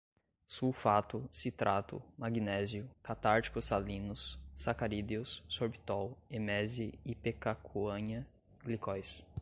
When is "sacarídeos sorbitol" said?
4.55-6.17